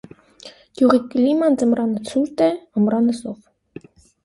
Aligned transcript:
Գյուղի 0.79 1.01
կլիման 1.11 1.59
ձմռանը 1.65 2.03
ցուրտ 2.09 2.43
է, 2.49 2.51
ամռանը՝ 2.81 3.17
զով։ 3.21 3.89